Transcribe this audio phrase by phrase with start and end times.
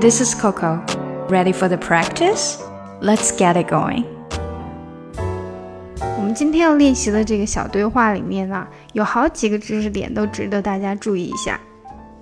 [0.00, 0.82] This is Coco.
[1.28, 2.56] Ready for the practice?
[3.02, 4.06] Let's get it going.
[6.16, 11.60] 我们今天要练习的这个小对话里面呢，有好几个知识点都值得大家注意一下。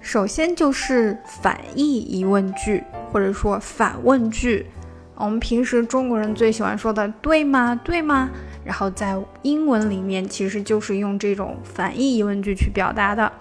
[0.01, 2.83] 首先就是反义疑问句，
[3.13, 4.67] 或者说反问句。
[5.15, 7.81] 我们平时中国人最喜欢说的“对吗？
[7.85, 8.29] 对吗？”
[8.67, 13.33] 然后在英文里面其实就是用这种反义疑问句去表达的。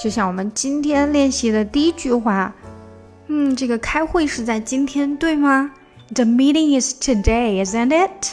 [0.00, 2.50] 就像我们今天练习的第一句话，
[3.27, 5.71] 嗯，这个开会是在今天，对吗？
[6.13, 8.31] The meeting is today, isn't it?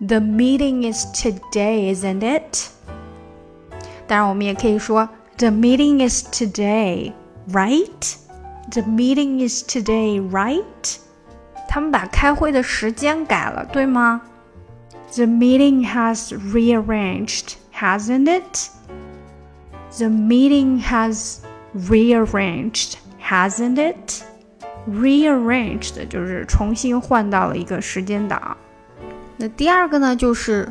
[0.00, 2.68] The meeting is today, isn't it?
[4.06, 7.12] 当然，我们也可以说 The meeting is today,
[7.50, 8.16] right?
[8.70, 10.96] The meeting is today, right?
[11.68, 14.22] 他们把开会的时间改了，对吗？
[15.14, 18.70] The meeting has rearranged, hasn't it?
[19.98, 21.38] The meeting has
[21.74, 22.94] rearranged,
[23.29, 24.23] Hasn't it?
[24.89, 28.57] Rearranged 就是重新换到了一个时间档。
[29.37, 30.67] 那第二个呢，就是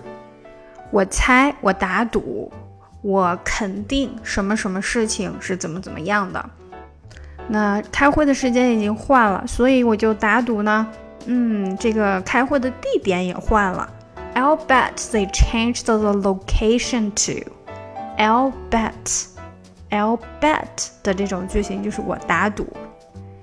[0.90, 2.50] 我猜，我打赌，
[3.02, 6.50] 我肯定什么什么事情是怎么怎么样的。
[7.46, 10.86] 那开会的时间已经换了，所以我就打赌呢，
[11.26, 13.88] 嗯，这个开会的地点也换了。
[14.34, 17.50] I'll bet they changed the location too.
[18.18, 19.26] I'll bet,
[19.90, 22.66] I'll bet 的这种句型就是我打赌，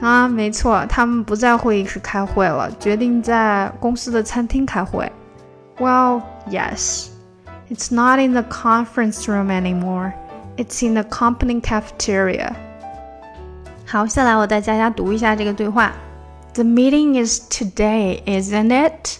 [0.00, 5.10] 啊，没错，他们不在会议室开会了，决定在公司的餐厅开会。
[5.79, 7.11] Well, yes.
[7.69, 10.13] It's not in the conference room anymore.
[10.57, 12.53] It's in the company cafeteria.
[13.85, 15.93] 好，下来我带大家读一下这个对话。
[16.53, 19.19] The meeting is today, isn't it?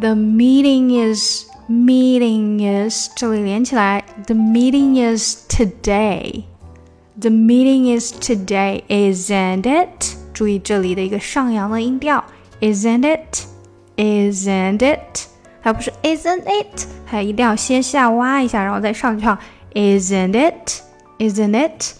[0.00, 10.16] The meeting is meeting is 这里连起来，the meeting is today。The meeting is today, isn't it？
[10.32, 12.24] 注意这里的一个上扬的音调，
[12.60, 15.26] isn't it？isn't it？
[15.66, 16.86] 它不是 isn't it？
[17.06, 19.38] 它一定要先下挖一下，然后再上去唱，
[19.74, 21.94] isn't it？isn't it?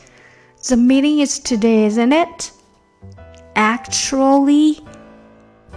[0.66, 2.50] The meeting is today, isn't it?
[3.54, 4.78] Actually,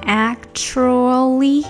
[0.06, 1.66] actually.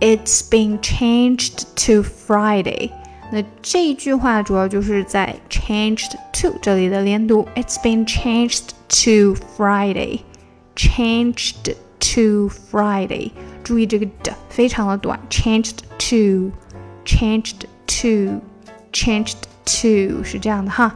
[0.00, 2.90] It's been changed to Friday。
[3.32, 7.46] 那这句话主要就是在 changed to 这里的连读。
[7.54, 8.70] It's been changed
[9.04, 13.30] to Friday。Changed to Friday。
[13.68, 20.94] 注意这个的非常的短，changed to，changed to，changed to 是这样的哈。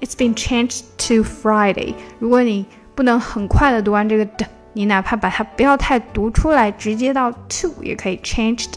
[0.00, 1.94] It's been changed to Friday。
[2.18, 4.46] 如果你不能很快的读完这个的。
[4.74, 8.70] 你哪怕把它不要太读出来，直接到 to 也可以 changed，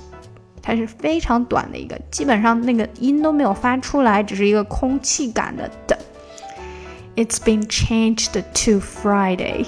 [0.61, 5.97] 它是非常短的一个，基本上那个音都没有发出来，只是一个空气感的的。
[7.15, 9.67] It's been changed to Friday.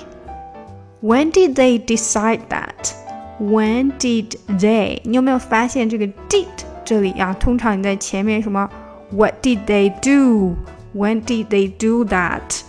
[1.02, 2.92] When did they decide that?
[3.41, 5.01] When did they?
[5.05, 6.47] 你有没有发现这个 did
[6.85, 7.33] 这里啊？
[7.35, 8.69] 通常你在前面什么
[9.11, 10.57] What did they do?
[10.95, 12.61] When did they do that?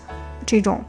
[0.46, 0.84] 这种，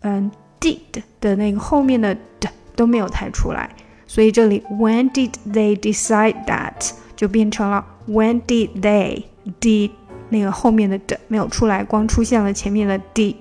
[0.00, 0.30] 嗯。
[0.60, 3.70] did 的那个后面的的都没有弹出来，
[4.08, 9.22] 所以这里 when did they decide that 就变成了 when did they
[9.60, 9.92] did
[10.30, 13.36] 那个后面的的没有出来，光出现了前面的 did。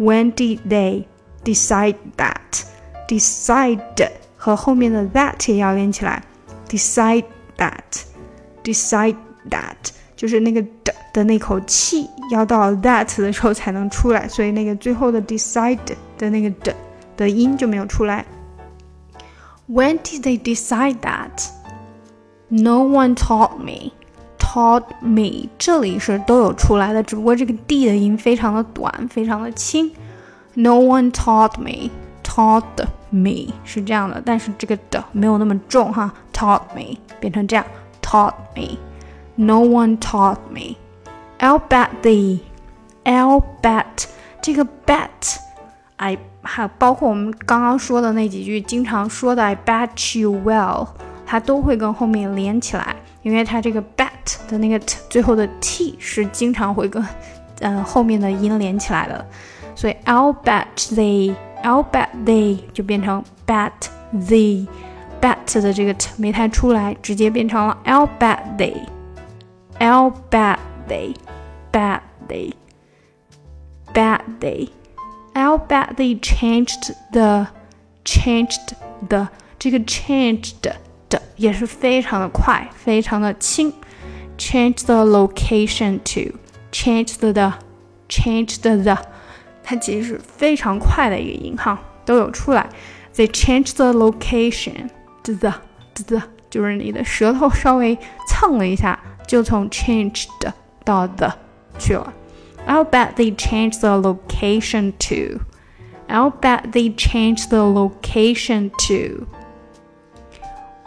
[0.00, 1.04] When did they
[1.44, 3.78] decide that？Decide
[4.45, 6.23] Decide 和后面的 that 也要连起来。
[6.69, 7.25] Decide
[7.57, 7.81] that.
[8.63, 9.15] Decide
[9.49, 9.75] that
[10.15, 15.79] 就是那个的 的那口气要到 that 的时候才能出来，所以那个最后的 decide
[16.17, 16.75] 的那个的
[17.17, 18.25] 的音就没有出来。
[19.67, 21.49] When did they decide that?
[22.49, 23.91] No one taught me.
[24.37, 29.91] Taught me，这里是都有出来的，只不过这个 d 的音非常的短，非常的轻。
[30.55, 31.89] No one taught me.
[32.35, 36.13] Taught me 是这样的，但是这个的没有那么重哈。
[36.33, 37.65] Taught me 变成这样，
[38.01, 38.77] Taught me.
[39.35, 40.75] No one taught me.
[41.39, 42.39] I'll bet the.
[43.03, 44.05] I'll bet
[44.41, 45.37] 这个 bet，
[45.97, 50.87] 哎，还包括我们刚刚说的那几句经常说的 I bet you will，
[51.25, 57.01] 它都会跟后面连起来，因为它这个 bet 的那个 t 最后的 t 是经常会跟
[57.61, 59.25] 嗯、呃、后面的音连起来的，
[59.75, 60.95] 所以 I'll bet
[61.65, 63.71] they，I'll bet they 就变成 bet
[64.11, 70.57] the。bet 的这个 t 没太出来，直接变成了 I'll bet they，I'll bet
[70.89, 77.47] they，bet they，bet they。I'll bet they changed the
[78.03, 78.73] changed
[79.07, 79.29] the
[79.59, 80.55] 这个 changed
[81.07, 83.71] 的也是非常的快，非常的轻。
[84.39, 86.35] Change the location to
[86.71, 87.53] change the
[88.09, 88.97] changed the，
[89.68, 92.68] 它即使非常快的一个音哈都有出来。
[93.16, 94.90] They change the location，
[95.24, 95.52] 滋滋
[95.92, 97.98] 滋滋，就是你的舌头稍微
[98.28, 98.96] 蹭了一下，
[99.26, 100.28] 就从 changed
[100.84, 101.32] 到 the
[101.78, 102.12] 去了。
[102.68, 105.40] I'll bet they change the location too.
[106.08, 109.26] I'll bet they change the location too.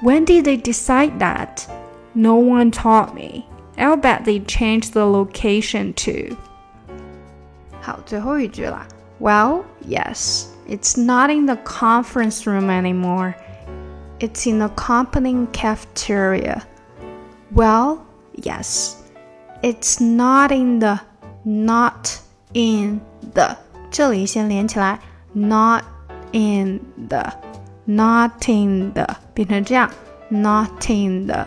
[0.02, 1.68] When did they decide that?
[2.14, 3.46] No one taught me.
[3.78, 6.38] I'll bet they changed the location too.
[7.89, 8.87] 好，最后一句了。
[9.21, 13.35] Well, yes, it's not in the conference room anymore.
[14.19, 16.63] It's in the company cafeteria.
[17.55, 17.99] Well,
[18.33, 18.97] yes,
[19.63, 21.01] it's not in the
[21.45, 22.19] not
[22.53, 23.01] in
[23.35, 23.57] the
[23.91, 24.99] 这里先连起来，
[25.33, 25.83] not
[26.33, 27.33] in the
[27.85, 29.91] not in the 变成这样，
[30.31, 31.47] not in the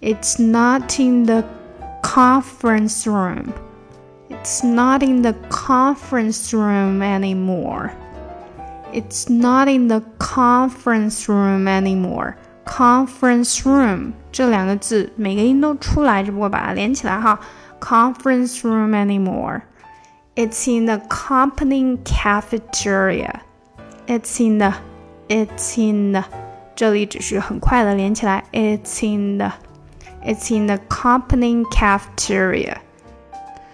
[0.00, 1.44] it's not in the
[2.02, 3.52] conference room.
[4.42, 7.92] It's not in the conference room anymore.
[8.92, 12.36] It's not in the conference room anymore.
[12.64, 17.38] Conference room 这两个字每个音都出来，只不过把它连起来哈。
[17.80, 19.62] Conference room anymore.
[20.34, 23.40] It's in the company cafeteria.
[24.06, 24.74] It's in the.
[25.28, 26.24] It's in the.
[26.76, 28.44] 这里只是很快的连起来。
[28.52, 29.52] It's in the.
[30.24, 32.76] It's in the company cafeteria.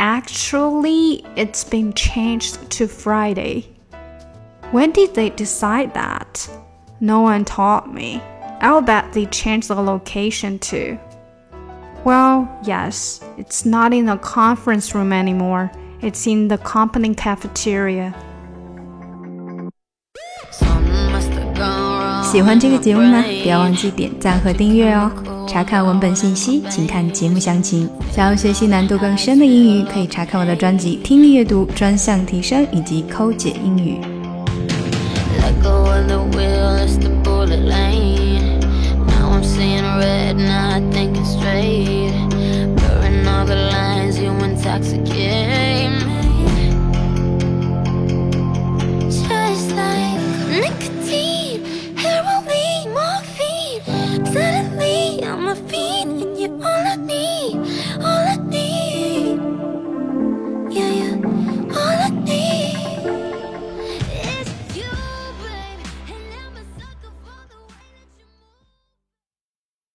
[0.00, 3.66] Actually, it's been changed to Friday.
[4.72, 6.48] When did they decide that?
[7.00, 8.20] No one taught me.
[8.60, 10.98] I'll bet they changed the location too.
[12.04, 15.70] Well, yes, it's not in the conference room anymore.
[16.00, 18.14] It's in the company cafeteria.
[22.22, 23.22] 喜欢这个节目吗？
[23.42, 25.10] 不要忘记点赞和订阅哦！
[25.47, 27.89] 查看文本信息，请看节目详情。
[28.11, 33.97] 想要学习难度更深的英语，可以查看我的专辑《听力阅读专项提升》以及《抠解英语》。